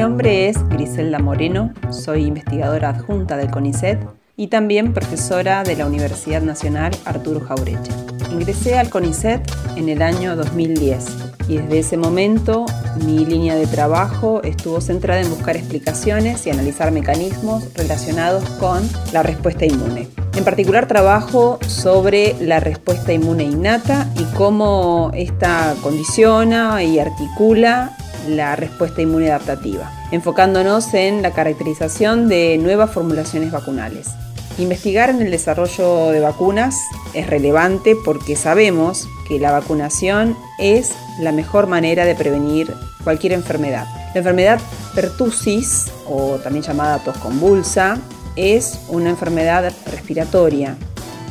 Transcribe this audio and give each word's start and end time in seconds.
Nombre 0.00 0.48
es 0.48 0.56
Griselda 0.70 1.18
Moreno, 1.18 1.74
soy 1.90 2.24
investigadora 2.24 2.88
adjunta 2.88 3.36
del 3.36 3.50
CONICET 3.50 3.98
y 4.34 4.46
también 4.46 4.94
profesora 4.94 5.62
de 5.62 5.76
la 5.76 5.84
Universidad 5.84 6.40
Nacional 6.40 6.92
Arturo 7.04 7.40
Jaureche. 7.40 7.92
Ingresé 8.32 8.78
al 8.78 8.88
CONICET 8.88 9.42
en 9.76 9.90
el 9.90 10.00
año 10.00 10.36
2010 10.36 11.04
y 11.48 11.58
desde 11.58 11.80
ese 11.80 11.96
momento 11.98 12.64
mi 13.04 13.26
línea 13.26 13.56
de 13.56 13.66
trabajo 13.66 14.40
estuvo 14.42 14.80
centrada 14.80 15.20
en 15.20 15.28
buscar 15.28 15.58
explicaciones 15.58 16.46
y 16.46 16.50
analizar 16.50 16.92
mecanismos 16.92 17.68
relacionados 17.74 18.48
con 18.52 18.80
la 19.12 19.22
respuesta 19.22 19.66
inmune. 19.66 20.08
En 20.34 20.44
particular 20.44 20.88
trabajo 20.88 21.58
sobre 21.66 22.36
la 22.40 22.58
respuesta 22.58 23.12
inmune 23.12 23.44
innata 23.44 24.08
y 24.18 24.24
cómo 24.34 25.10
esta 25.12 25.74
condiciona 25.82 26.82
y 26.82 26.98
articula 26.98 27.98
la 28.28 28.56
respuesta 28.56 29.02
inmune 29.02 29.30
adaptativa, 29.30 29.90
enfocándonos 30.10 30.92
en 30.94 31.22
la 31.22 31.32
caracterización 31.32 32.28
de 32.28 32.58
nuevas 32.58 32.90
formulaciones 32.90 33.52
vacunales. 33.52 34.08
Investigar 34.58 35.10
en 35.10 35.22
el 35.22 35.30
desarrollo 35.30 36.08
de 36.10 36.20
vacunas 36.20 36.76
es 37.14 37.26
relevante 37.26 37.96
porque 38.04 38.36
sabemos 38.36 39.08
que 39.26 39.38
la 39.38 39.52
vacunación 39.52 40.36
es 40.58 40.92
la 41.20 41.32
mejor 41.32 41.66
manera 41.66 42.04
de 42.04 42.14
prevenir 42.14 42.74
cualquier 43.04 43.32
enfermedad. 43.32 43.86
La 44.12 44.18
enfermedad 44.18 44.60
pertussis, 44.94 45.86
o 46.06 46.36
también 46.42 46.64
llamada 46.64 46.98
tos 46.98 47.16
convulsa, 47.18 47.98
es 48.36 48.80
una 48.88 49.10
enfermedad 49.10 49.72
respiratoria 49.90 50.76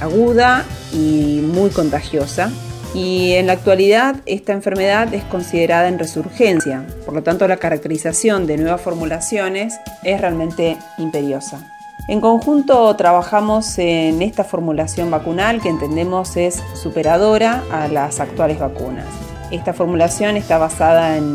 aguda 0.00 0.64
y 0.92 1.40
muy 1.42 1.70
contagiosa 1.70 2.50
y 2.98 3.34
en 3.34 3.46
la 3.46 3.52
actualidad 3.52 4.16
esta 4.26 4.52
enfermedad 4.52 5.14
es 5.14 5.22
considerada 5.22 5.86
en 5.86 6.00
resurgencia, 6.00 6.84
por 7.04 7.14
lo 7.14 7.22
tanto 7.22 7.46
la 7.46 7.58
caracterización 7.58 8.48
de 8.48 8.56
nuevas 8.56 8.80
formulaciones 8.80 9.78
es 10.02 10.20
realmente 10.20 10.76
imperiosa. 10.98 11.60
En 12.08 12.20
conjunto 12.20 12.94
trabajamos 12.96 13.78
en 13.78 14.20
esta 14.20 14.42
formulación 14.42 15.12
vacunal 15.12 15.60
que 15.60 15.68
entendemos 15.68 16.36
es 16.36 16.60
superadora 16.74 17.62
a 17.70 17.86
las 17.86 18.18
actuales 18.18 18.58
vacunas. 18.58 19.06
Esta 19.52 19.72
formulación 19.74 20.36
está 20.36 20.58
basada 20.58 21.16
en 21.16 21.34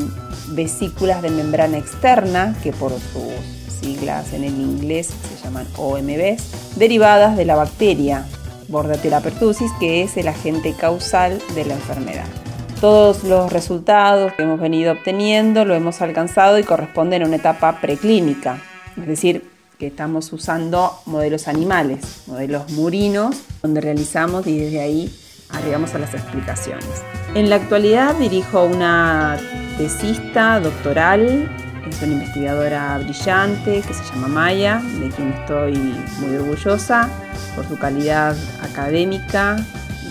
vesículas 0.50 1.22
de 1.22 1.30
membrana 1.30 1.78
externa, 1.78 2.58
que 2.62 2.74
por 2.74 2.92
sus 2.92 3.32
siglas 3.80 4.34
en 4.34 4.44
el 4.44 4.60
inglés 4.60 5.08
se 5.08 5.44
llaman 5.44 5.66
OMBs, 5.78 6.76
derivadas 6.76 7.38
de 7.38 7.46
la 7.46 7.56
bacteria 7.56 8.26
Bordetella 8.74 9.22
pertussis, 9.22 9.72
que 9.80 10.04
es 10.04 10.18
el 10.18 10.28
agente 10.28 10.74
causal 10.74 11.40
de 11.56 11.64
la 11.64 11.76
enfermedad. 11.76 12.26
Todos 12.82 13.24
los 13.24 13.54
resultados 13.54 14.34
que 14.34 14.44
hemos 14.44 14.60
venido 14.60 14.92
obteniendo 14.92 15.64
lo 15.64 15.76
hemos 15.76 16.02
alcanzado 16.02 16.60
y 16.60 16.64
corresponden 16.64 17.24
a 17.24 17.28
una 17.28 17.38
etapa 17.38 17.80
preclínica, 17.80 18.62
es 18.98 19.08
decir, 19.08 19.50
que 19.80 19.88
estamos 19.88 20.34
usando 20.34 20.92
modelos 21.06 21.48
animales, 21.48 22.24
modelos 22.28 22.70
murinos, 22.72 23.38
donde 23.62 23.80
realizamos 23.80 24.46
y 24.48 24.58
desde 24.58 24.82
ahí 24.82 25.16
arribamos 25.50 25.94
a 25.96 26.00
las 26.00 26.14
explicaciones. 26.14 27.04
En 27.36 27.50
la 27.50 27.56
actualidad 27.56 28.16
dirijo 28.16 28.66
una 28.66 29.38
tesista 29.78 30.60
doctoral 30.60 31.50
es 31.90 32.02
una 32.02 32.14
investigadora 32.14 32.98
brillante 32.98 33.82
que 33.82 33.94
se 33.94 34.04
llama 34.06 34.28
Maya, 34.28 34.82
de 35.00 35.10
quien 35.10 35.32
estoy 35.34 35.74
muy 36.20 36.36
orgullosa 36.38 37.10
por 37.56 37.68
su 37.68 37.78
calidad 37.78 38.36
académica 38.62 39.58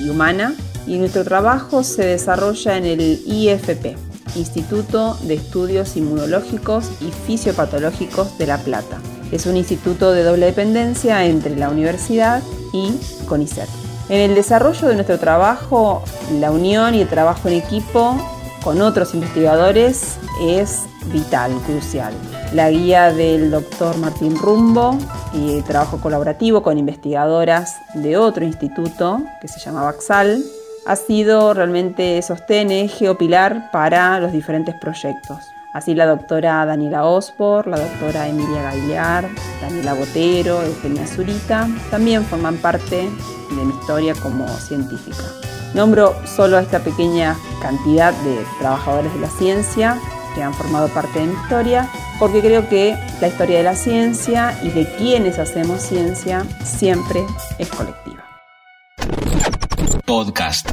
y 0.01 0.09
humana. 0.09 0.55
Y 0.87 0.99
nuestro 0.99 1.25
trabajo 1.25 1.85
se 1.85 2.05
desarrolla 2.05 2.77
en 2.77 2.87
el 2.87 3.23
IFP, 3.27 3.97
Instituto 4.35 5.17
de 5.23 5.35
Estudios 5.35 5.97
Inmunológicos 5.97 6.91
y 7.01 7.11
Fisiopatológicos 7.27 8.37
de 8.39 8.47
La 8.47 8.59
Plata. 8.59 8.99
Es 9.31 9.47
un 9.47 9.57
instituto 9.57 10.13
de 10.13 10.25
doble 10.25 10.47
dependencia 10.47 11.25
entre 11.25 11.57
la 11.57 11.69
universidad 11.69 12.43
y 12.73 12.93
CONICET. 13.27 13.69
En 14.09 14.19
el 14.19 14.35
desarrollo 14.35 14.89
de 14.89 14.95
nuestro 14.95 15.19
trabajo, 15.19 16.03
la 16.41 16.51
unión 16.51 16.95
y 16.95 17.01
el 17.01 17.09
trabajo 17.09 17.49
en 17.49 17.55
equipo 17.55 18.17
con 18.63 18.83
otros 18.83 19.15
investigadores 19.15 20.19
es 20.43 20.81
vital, 21.13 21.53
crucial. 21.67 22.13
La 22.55 22.71
guía 22.71 23.13
del 23.13 23.51
doctor 23.51 23.97
Martín 23.97 24.37
Rumbo 24.37 24.99
y 25.33 25.57
el 25.57 25.65
trabajo 25.65 25.99
colaborativo 25.99 26.63
con 26.63 26.77
investigadoras 26.77 27.81
de 27.95 28.19
otro 28.19 28.45
instituto 28.45 29.23
que 29.41 29.49
se 29.49 29.59
llama 29.59 29.83
Baxal 29.83 30.43
ha 30.85 30.97
sido 30.97 31.55
realmente 31.55 32.21
sostén, 32.21 32.89
geopilar 32.91 33.71
para 33.71 34.21
los 34.21 34.33
diferentes 34.33 34.75
proyectos. 34.75 35.39
Así 35.73 35.95
la 35.95 36.05
doctora 36.05 36.67
Daniela 36.67 37.07
Osbor, 37.07 37.67
la 37.67 37.79
doctora 37.79 38.29
Emilia 38.29 38.63
Gaillard, 38.65 39.31
Daniela 39.63 39.95
Botero, 39.95 40.63
Eugenia 40.63 41.07
Zurita, 41.07 41.67
también 41.91 42.23
forman 42.23 42.59
parte 42.59 43.09
de 43.49 43.65
mi 43.65 43.73
historia 43.81 44.15
como 44.23 44.47
científica. 44.49 45.25
Nombro 45.73 46.15
solo 46.27 46.59
a 46.59 46.61
esta 46.61 46.81
pequeña 46.81 47.35
cantidad 47.63 48.13
de 48.13 48.45
trabajadores 48.59 49.15
de 49.15 49.21
la 49.21 49.31
ciencia 49.31 49.99
que 50.35 50.43
han 50.43 50.53
formado 50.53 50.89
parte 50.89 51.19
de 51.19 51.27
mi 51.29 51.33
historia, 51.33 51.89
porque 52.23 52.41
creo 52.41 52.69
que 52.69 52.97
la 53.21 53.27
historia 53.27 53.57
de 53.59 53.65
la 53.65 53.75
ciencia 53.75 54.57
y 54.63 54.69
de 54.69 54.87
quienes 54.97 55.41
hacemos 55.41 55.83
ciencia 55.83 56.47
siempre 56.63 57.27
es 57.59 57.69
colectiva. 57.69 58.23
Podcast. 60.05 60.71